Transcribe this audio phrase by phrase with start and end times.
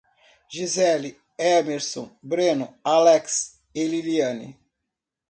[0.51, 4.57] Gisele, Emerson, Breno, Alex e Liliane